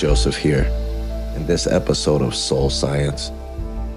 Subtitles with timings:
[0.00, 0.64] Joseph here.
[1.36, 3.30] In this episode of Soul Science,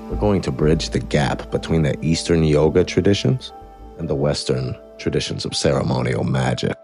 [0.10, 3.54] we're going to bridge the gap between the Eastern yoga traditions
[3.98, 6.76] and the Western traditions of ceremonial magic.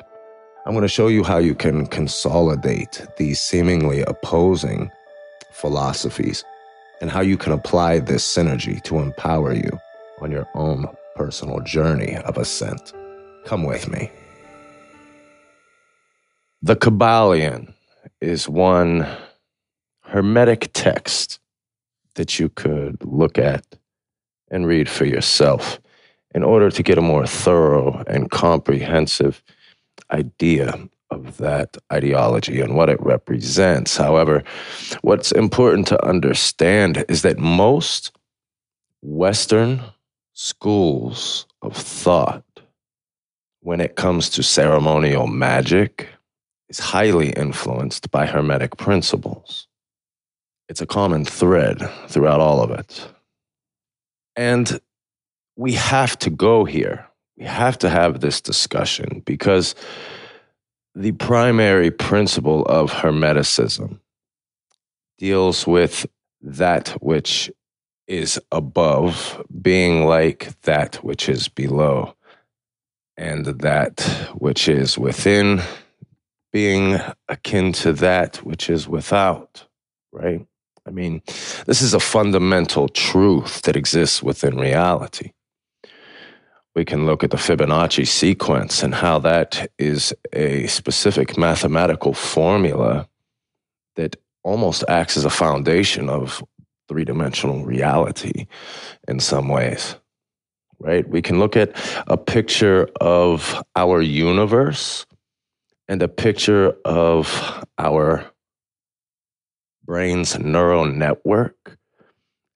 [0.66, 4.90] I'm going to show you how you can consolidate these seemingly opposing
[5.52, 6.46] philosophies
[7.02, 9.78] and how you can apply this synergy to empower you
[10.22, 10.86] on your own
[11.18, 12.94] personal journey of ascent.
[13.44, 14.12] Come with me.
[16.62, 17.74] The Kybalion
[18.22, 19.08] is one
[20.02, 21.40] hermetic text
[22.16, 23.66] that you could look at
[24.52, 25.80] and read for yourself
[26.34, 29.44] in order to get a more thorough and comprehensive
[30.12, 33.98] idea of that ideology and what it represents.
[33.98, 34.44] However,
[35.02, 38.12] what's important to understand is that most
[39.02, 39.82] Western
[40.34, 42.44] schools of thought,
[43.62, 46.08] when it comes to ceremonial magic,
[46.70, 49.68] is highly influenced by Hermetic principles.
[50.68, 53.10] It's a common thread throughout all of it.
[54.36, 54.80] And
[55.56, 57.08] we have to go here.
[57.38, 59.74] We have to have this discussion because
[60.94, 64.00] the primary principle of Hermeticism
[65.18, 66.06] deals with
[66.42, 67.52] that which
[68.08, 72.16] is above being like that which is below,
[73.18, 74.02] and that
[74.34, 75.62] which is within
[76.52, 79.66] being akin to that which is without,
[80.12, 80.46] right?
[80.86, 81.22] I mean,
[81.66, 85.34] this is a fundamental truth that exists within reality.
[86.76, 93.08] We can look at the Fibonacci sequence and how that is a specific mathematical formula
[93.96, 96.44] that almost acts as a foundation of
[96.88, 98.48] three dimensional reality
[99.08, 99.96] in some ways,
[100.80, 101.08] right?
[101.08, 101.76] We can look at
[102.08, 105.06] a picture of our universe
[105.90, 108.24] and a picture of our
[109.84, 111.78] brain's neural network.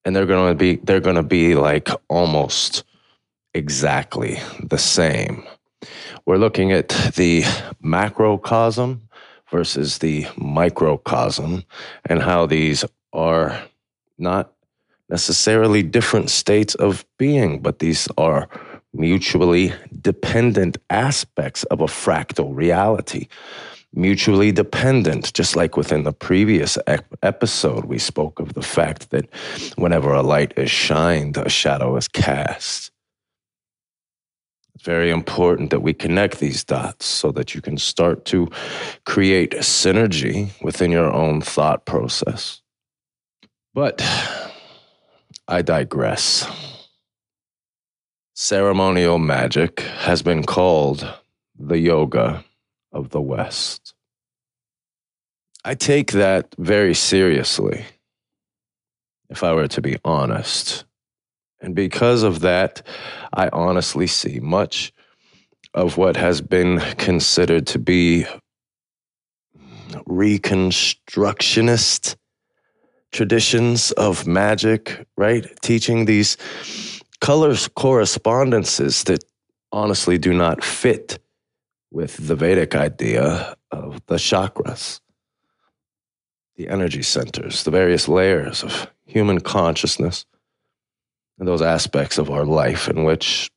[0.05, 2.83] And they're going to be they're going to be like almost
[3.53, 5.43] exactly the same.
[6.25, 7.43] We're looking at the
[7.81, 9.09] macrocosm
[9.49, 11.63] versus the microcosm
[12.05, 13.59] and how these are
[14.17, 14.53] not
[15.09, 18.47] necessarily different states of being but these are
[18.93, 23.27] mutually dependent aspects of a fractal reality.
[23.95, 29.31] Mutually dependent, just like within the previous ep- episode, we spoke of the fact that
[29.75, 32.91] whenever a light is shined, a shadow is cast.
[34.73, 38.49] It's very important that we connect these dots so that you can start to
[39.05, 42.61] create synergy within your own thought process.
[43.75, 44.03] But
[45.47, 46.47] I digress.
[48.35, 51.07] Ceremonial magic has been called
[51.55, 52.43] the yoga
[52.91, 53.93] of the West.
[55.63, 57.85] I take that very seriously,
[59.29, 60.83] if I were to be honest.
[61.61, 62.81] And because of that,
[63.33, 64.91] I honestly see much
[65.75, 68.25] of what has been considered to be
[70.09, 72.15] reconstructionist
[73.11, 75.47] traditions of magic, right?
[75.61, 76.35] Teaching these
[77.23, 79.23] colors correspondences that
[79.71, 81.19] honestly do not fit
[81.89, 84.99] with the Vedic idea of the chakras,
[86.57, 90.25] the energy centers, the various layers of human consciousness,
[91.39, 93.49] and those aspects of our life in which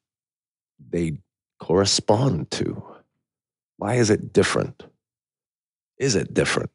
[0.78, 1.18] they
[1.58, 2.80] correspond to.
[3.78, 4.84] Why is it different?
[5.98, 6.70] Is it different?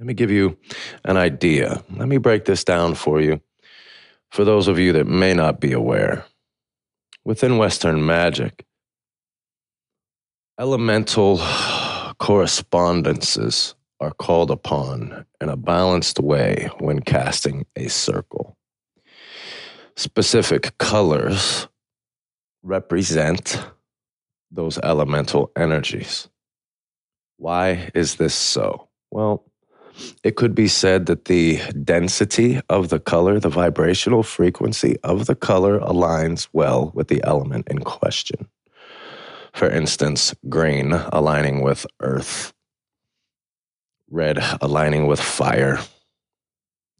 [0.00, 0.58] Let me give you
[1.04, 1.84] an idea.
[1.94, 3.40] Let me break this down for you
[4.30, 6.24] for those of you that may not be aware,
[7.24, 8.64] within Western magic,
[10.58, 11.40] elemental
[12.18, 18.56] correspondences are called upon in a balanced way when casting a circle.
[19.96, 21.68] Specific colors
[22.62, 23.60] represent
[24.50, 26.28] those elemental energies.
[27.36, 28.88] Why is this so?
[29.10, 29.47] Well,
[30.22, 35.34] it could be said that the density of the color, the vibrational frequency of the
[35.34, 38.48] color aligns well with the element in question.
[39.52, 42.52] For instance, green aligning with earth,
[44.10, 45.80] red aligning with fire,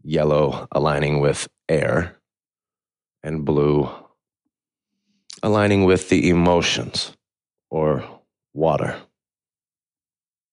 [0.03, 2.17] yellow aligning with air,
[3.23, 3.89] and blue
[5.43, 7.13] aligning with the emotions
[7.71, 8.05] or
[8.55, 8.97] water,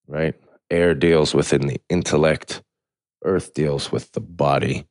[0.07, 0.35] right?
[0.75, 2.61] Air deals within the intellect,
[3.23, 4.85] earth deals with the body,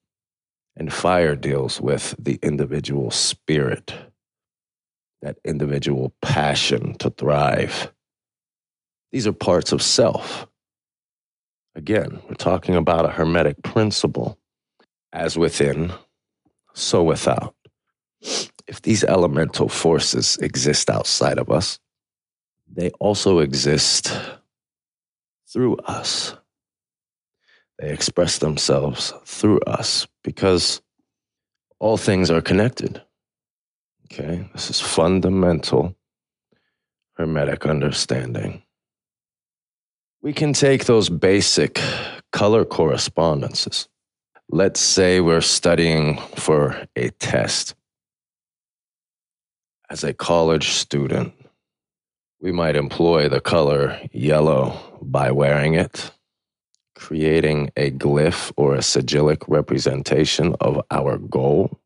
[0.75, 3.93] and fire deals with the individual spirit,
[5.21, 7.93] that individual passion to thrive.
[9.13, 10.47] These are parts of self.
[11.75, 14.39] Again, we're talking about a hermetic principle
[15.13, 15.93] as within,
[16.73, 17.55] so without.
[18.67, 21.79] If these elemental forces exist outside of us,
[22.67, 24.19] they also exist
[25.55, 26.35] through us.
[27.79, 30.83] They express themselves through us because
[31.79, 33.01] all things are connected.
[34.07, 35.95] Okay, this is fundamental
[37.17, 38.65] Hermetic understanding.
[40.21, 41.81] We can take those basic
[42.33, 43.89] color correspondences.
[44.49, 47.77] Let's say we're studying for a test.
[49.89, 51.35] As a college student,
[52.45, 56.11] we might employ the color yellow by wearing it,
[56.95, 61.81] creating a glyph or a sigillic representation of our goal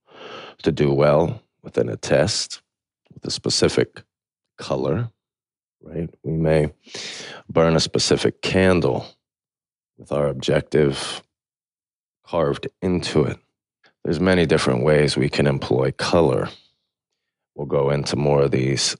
[0.65, 2.61] to do well within a test
[3.15, 4.03] with a specific
[4.59, 5.09] color
[5.81, 6.11] right?
[6.25, 6.73] We may
[7.49, 9.07] burn a specific candle
[9.97, 11.23] with our objective
[12.27, 13.39] carved into it.
[14.03, 16.49] There's many different ways we can employ color.
[17.55, 18.97] We'll go into more of these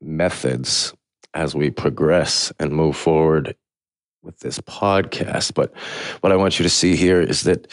[0.00, 0.94] methods
[1.34, 3.56] as we progress and move forward
[4.22, 5.54] with this podcast.
[5.54, 5.72] But
[6.20, 7.70] what I want you to see here is that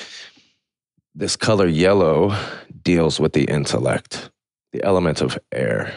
[1.15, 2.35] this color yellow
[2.81, 4.29] deals with the intellect,
[4.71, 5.95] the element of air.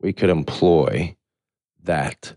[0.00, 1.16] We could employ
[1.82, 2.34] that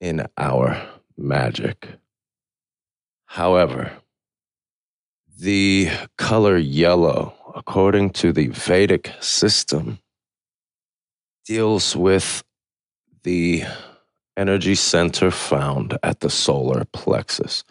[0.00, 0.80] in our
[1.16, 1.88] magic.
[3.26, 3.92] However,
[5.38, 9.98] the color yellow, according to the Vedic system,
[11.44, 12.43] deals with
[13.24, 13.64] the
[14.36, 17.64] energy center found at the solar plexus.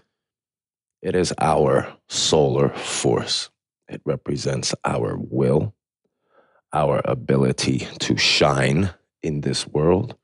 [1.02, 3.50] It is our solar force.
[3.88, 5.74] It represents our will,
[6.74, 10.16] our ability to shine in this world,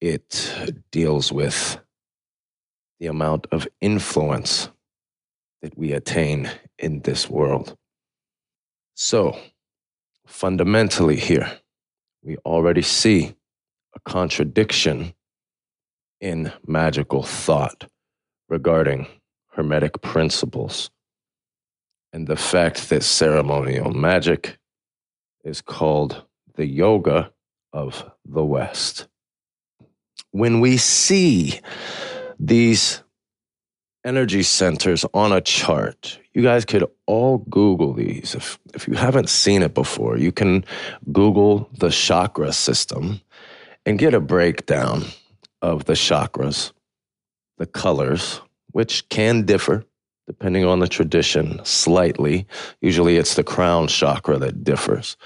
[0.00, 0.54] it
[0.90, 1.80] deals with
[3.00, 4.68] the amount of influence
[5.62, 7.76] that we attain in this world.
[8.94, 9.38] So,
[10.26, 11.60] fundamentally, here,
[12.22, 13.34] we already see
[13.96, 15.14] a contradiction
[16.20, 17.88] in magical thought
[18.48, 19.06] regarding
[19.52, 20.90] Hermetic principles.
[22.12, 24.58] And the fact that ceremonial magic
[25.44, 27.32] is called the yoga
[27.72, 29.08] of the West.
[30.30, 31.60] When we see
[32.38, 33.02] these
[34.04, 38.34] energy centers on a chart, you guys could all Google these.
[38.34, 40.64] If, if you haven't seen it before, you can
[41.12, 43.20] Google the chakra system
[43.86, 45.04] and get a breakdown
[45.62, 46.72] of the chakras,
[47.56, 48.42] the colors,
[48.72, 49.84] which can differ
[50.26, 52.46] depending on the tradition slightly.
[52.80, 55.16] Usually it's the crown chakra that differs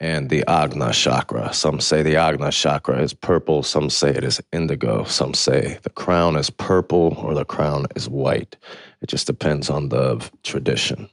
[0.00, 1.52] and the Agna chakra.
[1.52, 5.90] Some say the Agna chakra is purple, some say it is indigo, some say the
[5.90, 8.56] crown is purple or the crown is white.
[9.00, 11.08] It just depends on the tradition.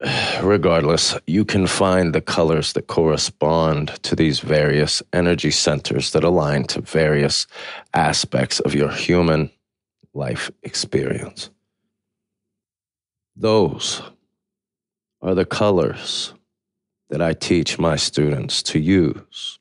[0.42, 6.64] Regardless, you can find the colors that correspond to these various energy centers that align
[6.64, 7.46] to various
[7.94, 9.50] aspects of your human
[10.12, 11.50] life experience.
[13.34, 14.02] Those
[15.22, 16.34] are the colors
[17.08, 19.58] that I teach my students to use.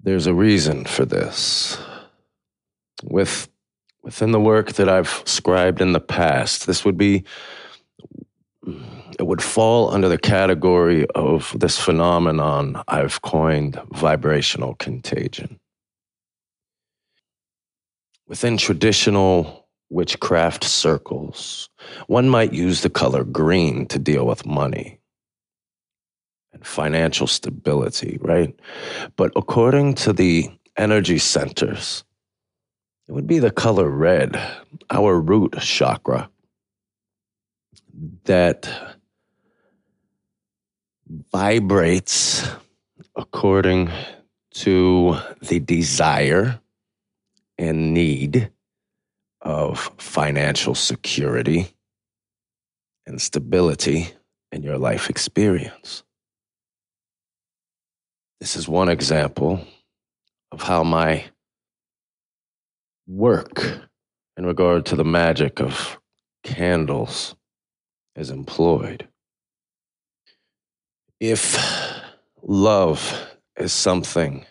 [0.00, 1.78] There's a reason for this.
[3.02, 3.48] With,
[4.02, 7.24] within the work that I've scribed in the past, this would be,
[9.18, 15.58] it would fall under the category of this phenomenon I've coined vibrational contagion.
[18.26, 21.68] Within traditional witchcraft circles,
[22.06, 24.98] one might use the color green to deal with money
[26.52, 28.58] and financial stability, right?
[29.16, 32.04] But according to the energy centers,
[33.06, 34.40] it would be the color red,
[34.90, 36.30] our root chakra,
[38.24, 38.68] that
[41.32, 42.48] vibrates
[43.16, 43.90] according
[44.52, 46.60] to the desire
[47.58, 48.50] and need
[49.40, 51.68] of financial security
[53.06, 54.08] and stability
[54.50, 56.02] in your life experience.
[58.40, 59.66] This is one example
[60.50, 61.24] of how my
[63.06, 63.80] work
[64.36, 65.98] in regard to the magic of
[66.42, 67.36] candles
[68.16, 69.08] is employed.
[71.20, 71.58] If
[72.42, 74.44] love is something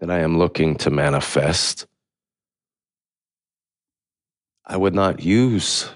[0.00, 1.86] that I am looking to manifest,
[4.64, 5.88] I would not use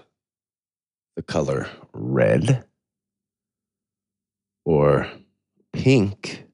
[1.16, 2.64] the color red
[4.64, 5.08] or
[5.72, 6.46] pink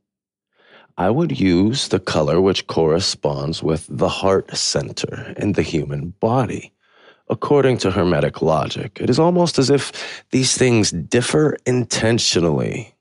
[0.96, 6.72] I would use the color which corresponds with the heart center in the human body.
[7.32, 9.90] According to Hermetic logic, it is almost as if
[10.32, 12.94] these things differ intentionally.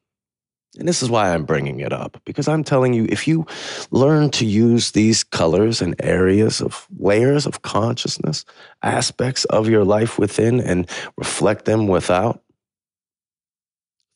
[0.79, 3.45] And this is why I'm bringing it up, because I'm telling you, if you
[3.91, 8.45] learn to use these colors and areas of layers of consciousness,
[8.81, 12.41] aspects of your life within, and reflect them without,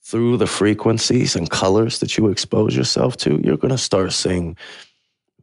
[0.01, 4.55] through the frequencies and colors that you expose yourself to, you're going to start seeing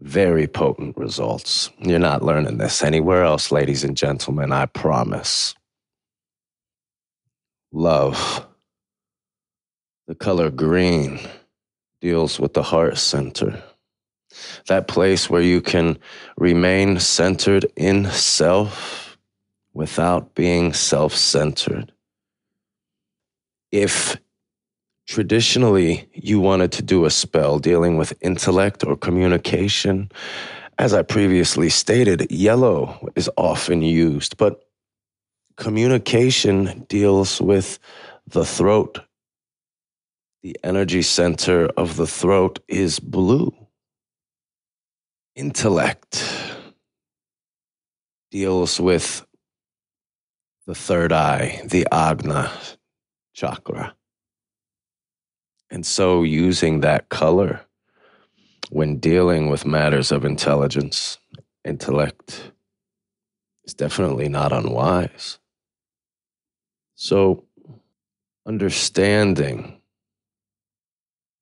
[0.03, 1.71] very potent results.
[1.79, 5.55] You're not learning this anywhere else, ladies and gentlemen, I promise.
[7.73, 8.47] Love.
[10.09, 11.21] The color green
[12.01, 13.63] deals with the heart center.
[14.67, 15.99] That place where you can
[16.37, 19.17] remain centered in self
[19.73, 21.93] without being self centered.
[23.71, 24.17] If
[25.13, 30.11] Traditionally, you wanted to do a spell dealing with intellect or communication.
[30.79, 34.65] As I previously stated, yellow is often used, but
[35.59, 37.79] communication deals with
[38.27, 39.01] the throat.
[40.43, 43.55] The energy center of the throat is blue.
[45.37, 46.25] Intellect
[48.31, 49.27] deals with
[50.67, 52.51] the third eye, the Agna
[53.35, 53.95] chakra.
[55.73, 57.63] And so, using that color
[58.69, 61.17] when dealing with matters of intelligence,
[61.65, 62.53] intellect,
[63.65, 65.39] is definitely not unwise.
[66.95, 67.47] So,
[68.45, 69.81] understanding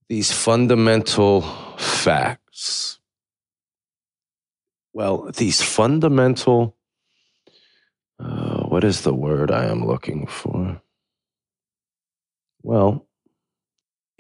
[0.09, 1.41] these fundamental
[1.77, 3.01] facts,
[4.93, 6.77] well, these fundamental,
[8.21, 10.81] uh, what is the word I am looking for?
[12.63, 13.09] Well,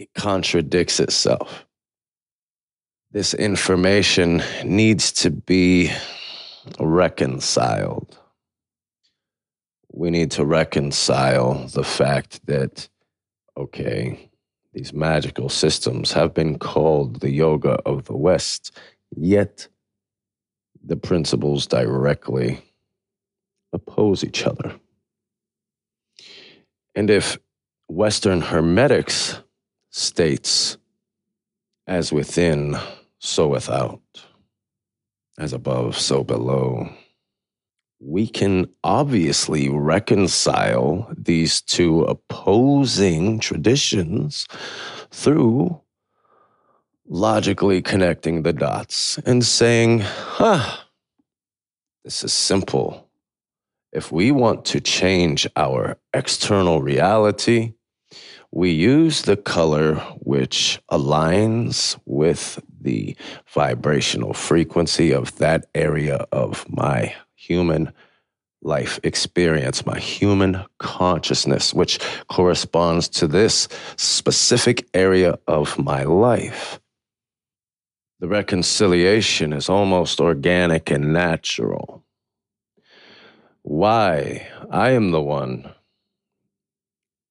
[0.00, 1.66] it contradicts itself.
[3.12, 5.92] This information needs to be
[6.78, 8.19] reconciled.
[9.92, 12.88] We need to reconcile the fact that,
[13.59, 14.30] okay,
[14.73, 18.78] these magical systems have been called the yoga of the West,
[19.14, 19.69] yet
[20.83, 22.64] the principles directly
[23.75, 24.80] oppose each other.
[26.95, 27.38] And if
[27.88, 29.40] Western Hermetics
[29.91, 30.79] states,
[31.87, 32.77] as within,
[33.19, 34.01] so without,
[35.39, 36.89] as above, so below.
[38.01, 44.47] We can obviously reconcile these two opposing traditions
[45.11, 45.81] through
[47.07, 50.79] logically connecting the dots and saying, huh,
[52.05, 53.09] this is simple.
[53.93, 57.75] If we want to change our external reality,
[58.52, 63.16] we use the color which aligns with the
[63.47, 67.92] vibrational frequency of that area of my human
[68.62, 76.80] life experience, my human consciousness, which corresponds to this specific area of my life.
[78.19, 82.04] The reconciliation is almost organic and natural.
[83.62, 84.47] Why?
[84.71, 85.73] I am the one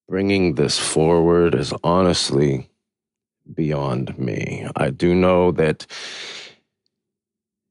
[0.09, 2.67] bringing this forward is honestly
[3.53, 4.67] beyond me.
[4.75, 5.85] I do know that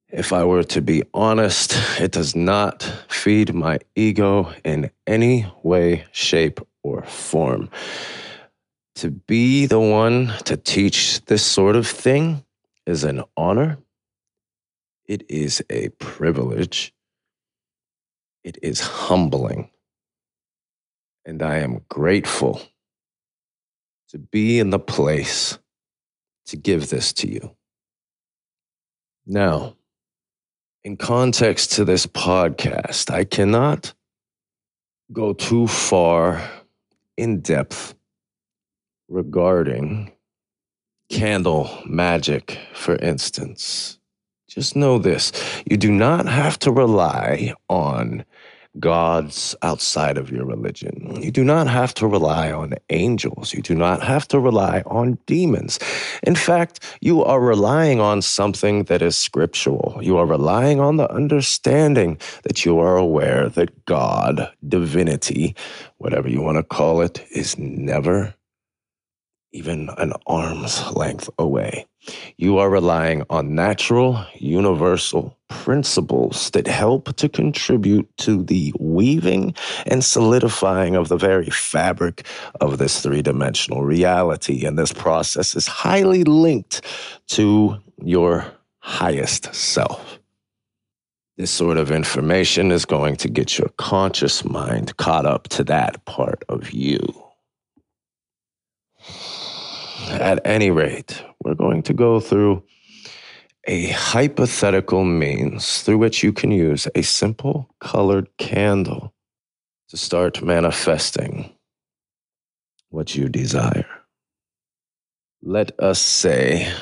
[0.09, 6.05] if I were to be honest, it does not feed my ego in any way,
[6.13, 7.71] shape, or form.
[8.97, 12.45] To be the one to teach this sort of thing
[12.87, 13.79] is an honor.
[15.07, 16.95] It is a privilege.
[18.45, 19.71] It is humbling.
[21.29, 22.63] And I am grateful
[24.09, 25.59] to be in the place
[26.47, 27.55] to give this to you.
[29.27, 29.77] Now,
[30.85, 33.93] in context to this podcast, I cannot
[35.13, 36.49] go too far
[37.19, 37.95] in depth
[39.11, 40.11] regarding
[41.11, 43.99] candle magic, for instance.
[44.49, 45.33] Just know this
[45.67, 48.25] you do not have to rely on
[48.79, 51.21] gods outside of your religion.
[51.23, 53.53] You do not have to rely on angels.
[53.53, 55.79] You do not have to rely on demons.
[56.23, 59.99] In fact, you are relying on something that is scriptural.
[60.01, 65.57] You are relying on the understanding that you are aware that God, divinity,
[65.97, 68.35] whatever you want to call it, is never
[69.53, 71.87] even an arm's length away.
[72.37, 79.55] You are relying on natural, universal principles that help to contribute to the weaving
[79.87, 82.27] and solidifying of the very fabric
[82.61, 84.65] of this three dimensional reality.
[84.65, 86.83] And this process is highly linked
[87.29, 88.47] to your
[88.81, 90.19] highest self.
[91.37, 96.05] This sort of information is going to get your conscious mind caught up to that
[96.05, 96.99] part of you.
[100.11, 102.63] At any rate, we're going to go through
[103.67, 109.13] a hypothetical means through which you can use a simple colored candle
[109.89, 111.53] to start manifesting
[112.89, 113.87] what you desire.
[115.43, 116.73] Let us say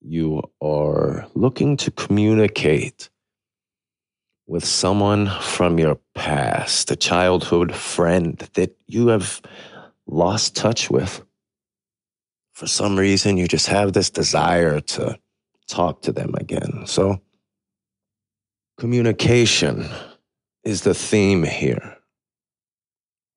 [0.00, 3.10] you are looking to communicate
[4.46, 9.42] with someone from your past, a childhood friend that you have
[10.06, 11.25] lost touch with
[12.56, 15.18] for some reason, you just have this desire to
[15.68, 16.86] talk to them again.
[16.86, 17.20] So,
[18.78, 19.86] communication
[20.64, 21.98] is the theme here.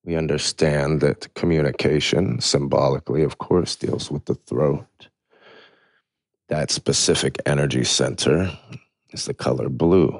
[0.05, 5.09] We understand that communication, symbolically, of course, deals with the throat.
[6.47, 8.57] That specific energy center
[9.09, 10.17] is the color blue.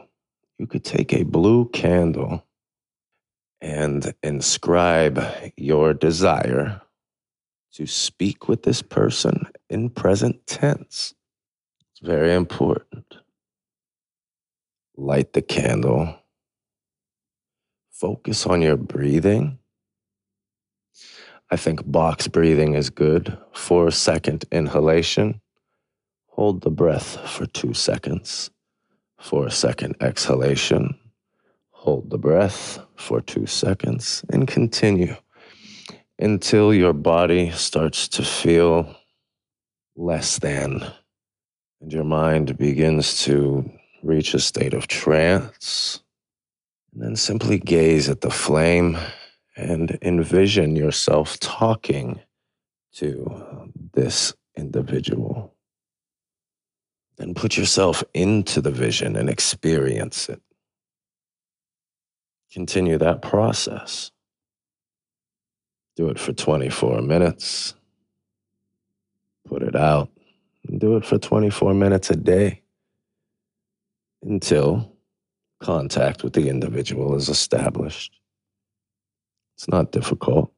[0.58, 2.46] You could take a blue candle
[3.62, 5.24] and inscribe
[5.56, 6.82] your desire
[7.74, 11.14] to speak with this person in present tense.
[11.92, 13.16] It's very important.
[14.96, 16.16] Light the candle.
[17.92, 19.60] Focus on your breathing.
[21.52, 23.38] I think box breathing is good.
[23.54, 25.42] Four second inhalation.
[26.28, 28.50] Hold the breath for two seconds.
[29.20, 30.98] Four second exhalation.
[31.72, 35.16] Hold the breath for two seconds and continue
[36.20, 38.96] until your body starts to feel
[39.96, 40.92] less than
[41.82, 43.70] and your mind begins to
[44.04, 46.02] reach a state of trance.
[46.94, 48.98] And then simply gaze at the flame
[49.56, 52.20] and envision yourself talking
[52.96, 55.56] to this individual.
[57.18, 60.42] Then put yourself into the vision and experience it.
[62.52, 64.12] Continue that process.
[66.00, 67.76] Do it for 24 minutes.
[69.46, 70.08] Put it out.
[70.78, 72.62] Do it for 24 minutes a day
[74.24, 74.96] until
[75.60, 78.18] contact with the individual is established.
[79.58, 80.54] It's not difficult.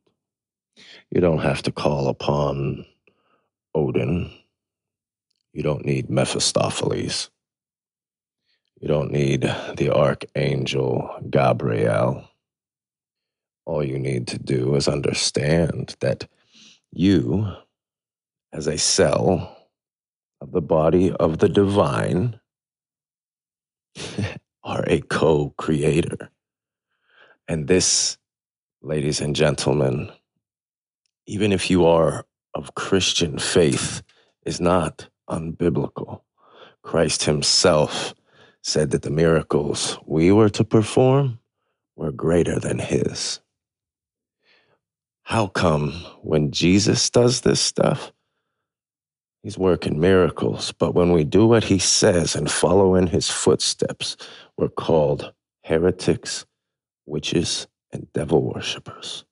[1.10, 2.86] You don't have to call upon
[3.74, 4.32] Odin.
[5.54, 7.32] You don't need Mephistopheles.
[8.80, 9.42] You don't need
[9.76, 12.31] the Archangel Gabriel.
[13.66, 16.28] All you need to do is understand that
[16.92, 17.48] you,
[18.52, 19.58] as a cell
[20.42, 22.40] of the body of the divine,
[24.64, 26.30] are a co creator.
[27.48, 28.18] And this,
[28.82, 30.12] ladies and gentlemen,
[31.26, 34.02] even if you are of Christian faith,
[34.46, 36.22] is not unbiblical.
[36.82, 38.14] Christ himself
[38.64, 41.40] said that the miracles we were to perform
[41.96, 43.40] were greater than his.
[45.32, 48.12] How come when Jesus does this stuff,
[49.44, 54.18] he's working miracles, but when we do what he says and follow in his footsteps,
[54.58, 55.32] we're called
[55.64, 56.46] heretics,
[57.06, 59.24] witches, and devil worshippers?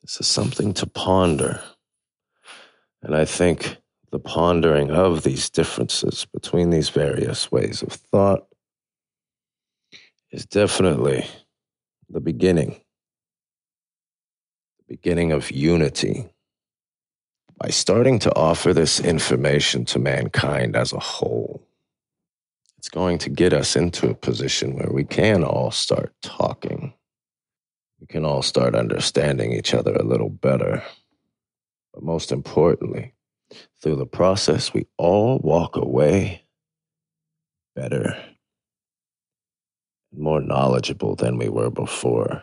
[0.00, 1.60] This is something to ponder.
[3.02, 3.76] And I think
[4.10, 8.46] the pondering of these differences between these various ways of thought
[10.30, 11.26] is definitely
[12.08, 12.80] the beginning
[14.90, 16.28] beginning of unity
[17.56, 21.62] by starting to offer this information to mankind as a whole.
[22.76, 26.92] It's going to get us into a position where we can all start talking.
[28.00, 30.82] We can all start understanding each other a little better.
[31.94, 33.14] But most importantly,
[33.80, 36.42] through the process, we all walk away
[37.76, 38.16] better
[40.12, 42.42] more knowledgeable than we were before.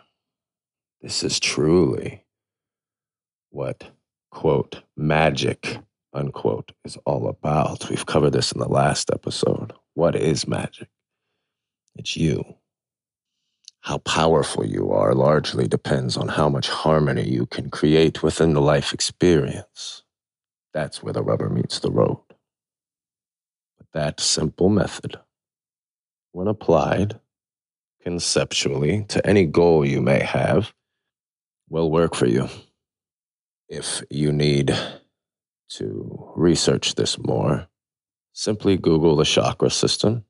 [1.02, 2.24] This is truly
[3.58, 3.86] what,
[4.30, 5.80] quote, magic,
[6.14, 7.90] unquote, is all about.
[7.90, 9.74] We've covered this in the last episode.
[9.96, 10.90] What is magic?
[11.96, 12.44] It's you.
[13.80, 18.62] How powerful you are largely depends on how much harmony you can create within the
[18.62, 20.04] life experience.
[20.72, 22.20] That's where the rubber meets the road.
[23.80, 25.18] But that simple method,
[26.32, 27.20] when applied
[28.04, 30.74] conceptually to any goal you may have,
[31.70, 32.48] will work for you.
[33.70, 34.78] If you need
[35.70, 37.68] to research this more,
[38.32, 40.24] simply Google the chakra system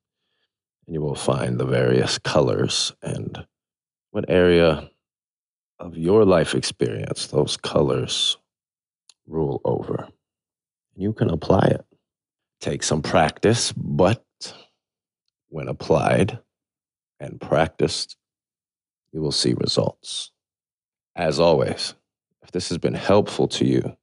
[0.86, 3.46] and you will find the various colors and
[4.12, 4.90] what area
[5.80, 8.38] of your life experience those colors
[9.28, 10.08] rule over.
[10.96, 11.86] You can apply it.
[12.60, 14.24] Take some practice, but
[15.50, 16.40] when applied
[17.20, 18.18] and practiced,
[19.12, 20.32] you will see results.
[21.16, 21.94] As always,
[22.48, 23.98] if this has been helpful to you,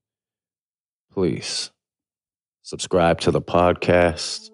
[1.11, 1.71] please
[2.61, 4.51] subscribe to the podcast,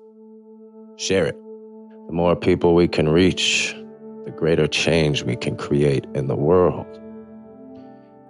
[0.97, 1.35] share it.
[2.07, 3.75] The more people we can reach,
[4.27, 6.87] the greater change we can create in the world.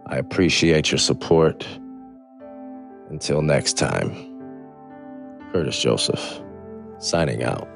[0.07, 1.69] I appreciate your support.
[3.11, 4.13] Until next time,
[5.53, 6.41] Kurtis Joseph,
[7.01, 7.69] signing out.